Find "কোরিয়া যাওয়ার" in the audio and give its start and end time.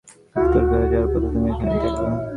0.69-1.09